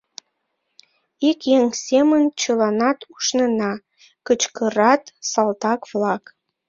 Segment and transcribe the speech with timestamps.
[1.29, 3.73] Ик еҥ семын чыланат ушнена!—
[4.27, 6.23] кычкырат салтак-влак.